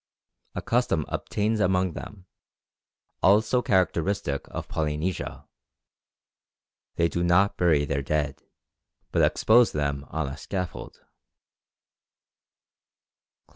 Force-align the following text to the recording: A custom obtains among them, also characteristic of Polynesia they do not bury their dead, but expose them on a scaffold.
A 0.55 0.63
custom 0.63 1.05
obtains 1.09 1.59
among 1.59 1.93
them, 1.93 2.25
also 3.21 3.61
characteristic 3.61 4.47
of 4.47 4.67
Polynesia 4.67 5.47
they 6.95 7.07
do 7.07 7.23
not 7.23 7.55
bury 7.55 7.85
their 7.85 8.01
dead, 8.01 8.41
but 9.11 9.21
expose 9.21 9.73
them 9.73 10.05
on 10.07 10.27
a 10.27 10.37
scaffold. 10.37 11.05